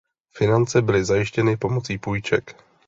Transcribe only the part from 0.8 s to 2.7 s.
byly zajištěny pomocí půjček.